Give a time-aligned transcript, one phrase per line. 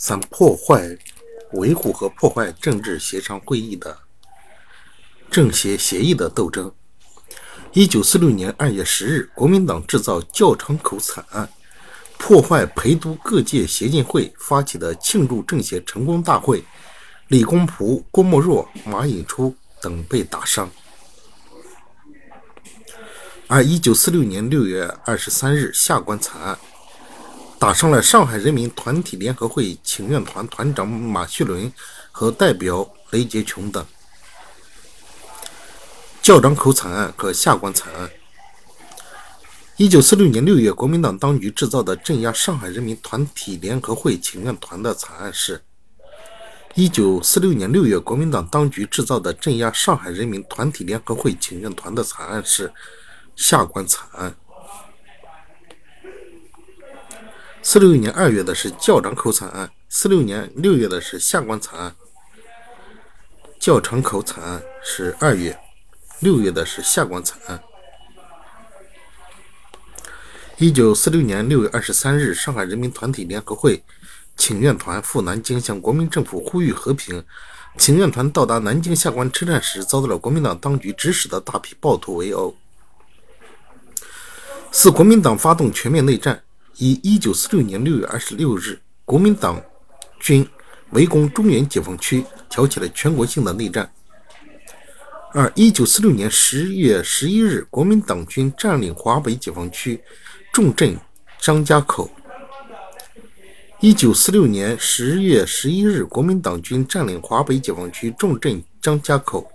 [0.00, 0.96] 三、破坏、
[1.54, 3.98] 维护和破坏政治协商会议的
[5.28, 6.72] 政协协议的斗争。
[7.72, 11.50] 一九四六年二月十日，国民党制造教场口惨案，
[12.16, 16.64] 破坏陪都各界协进会发起的庆祝政协成功大会，
[17.26, 19.52] 李公朴、郭沫若、马寅初
[19.82, 20.70] 等被打伤。
[23.48, 26.56] 而一九四六年六月二十三日，下关惨案。
[27.58, 31.70] 打伤了上海人民团体联合会请愿团团长马叙伦
[32.12, 33.84] 和代表雷杰琼等。
[36.22, 38.08] 教长口惨案和下关惨案。
[39.76, 45.60] 一九四六年六月，国民党当局制造的镇压上海人民团体联合会请愿团的惨案是：
[46.74, 52.72] 一九四六年六月，国民党当局制造的镇压上海人民团体联合会请愿团的惨案是
[53.34, 54.36] 下关惨案。
[57.70, 61.94] 四六年二月的是教长口惨案，四六年六月的是下关惨案。
[63.60, 65.60] 教场口惨案是二月，
[66.20, 67.62] 六月的是下关惨案。
[70.56, 73.84] 一九四六年六月二十三日，上海人民团体联合会
[74.34, 77.22] 请愿团赴南京向国民政府呼吁和平。
[77.76, 82.56] 请愿团到达南京下关车站时，遭到了国民党当局指使的大批暴徒围殴。
[84.72, 86.42] 四国民党发动全面内战。
[86.78, 89.60] 以一九四六年六月二十六日，国民党
[90.20, 90.48] 军
[90.90, 93.90] 围攻中原解放区，挑起了全国性的内战。
[95.32, 100.00] 二一九四六年十月十一日，国民党军占领华北解放区，
[100.52, 100.96] 重镇
[101.40, 102.08] 张家口。
[103.80, 109.50] 一九四六年十月十一日，国民党军占领华北解放区，重镇张家口。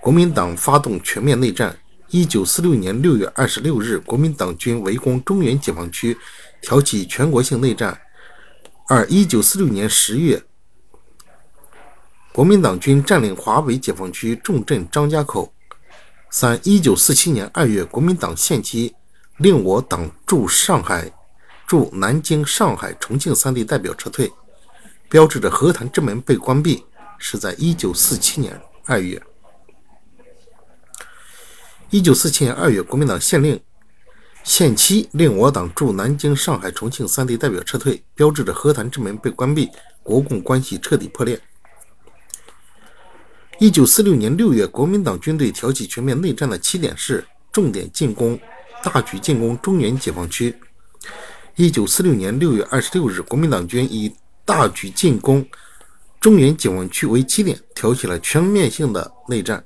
[0.00, 1.76] 国民党发动全面内战。
[2.12, 6.18] 一九四六年六月二十六日，国民党军围攻中原解放区，
[6.60, 8.00] 挑起全国性内战。
[8.88, 10.42] 二一九四六年十月，
[12.32, 15.52] 国民党军占领华北解放区，重镇张家口。
[16.30, 18.92] 三一九四七年二月，国民党限期
[19.36, 21.12] 令我党驻上海、
[21.64, 24.32] 驻南京、上海、重庆三地代表撤退，
[25.08, 26.84] 标志着和谈之门被关闭，
[27.18, 29.22] 是在一九四七年二月。
[31.90, 33.60] 一九四七年二月，国民党限令
[34.44, 39.68] 限期令我党驻南京、上海、重庆三地代表撤退，标志着和谈之门被关闭，
[40.04, 41.40] 国共关系彻底破裂。
[43.58, 48.38] 一九四六年六月，国民党军队挑起全面内战的起点是重点进攻、
[48.84, 50.54] 大举进攻中原解放区。
[51.56, 54.14] 一九四六年六月二十六日，国民党军以
[54.44, 55.44] 大举进攻
[56.20, 59.64] 中原解放区为起点，挑起了全面性的内战。